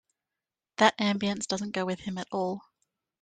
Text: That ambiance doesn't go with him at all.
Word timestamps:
That 0.77 0.97
ambiance 0.97 1.45
doesn't 1.45 1.75
go 1.75 1.85
with 1.85 1.99
him 1.99 2.17
at 2.17 2.27
all. 2.31 2.65